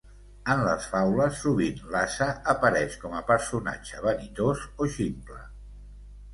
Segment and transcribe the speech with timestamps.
[0.51, 5.41] En les faules sovint l'ase apareix com a personatge vanitós o ximple.